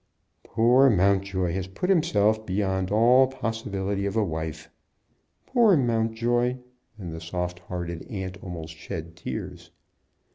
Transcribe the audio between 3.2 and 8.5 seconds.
possibility of a wife." "Poor Mountjoy!" and the soft hearted aunt